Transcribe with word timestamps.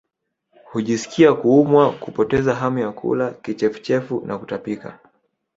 Hujisikia 0.65 1.33
kuumwa 1.33 1.91
kupoteza 1.93 2.55
hamu 2.55 2.79
ya 2.79 2.91
kula 2.91 3.31
kichefuchefu 3.31 4.23
na 4.25 4.37
kutapika 4.37 4.99